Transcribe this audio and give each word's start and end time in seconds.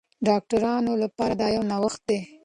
ډاکټرانو 0.27 0.93
لپاره 1.03 1.33
دا 1.41 1.47
یو 1.55 1.63
نوښت 1.71 2.01
دی. 2.09 2.19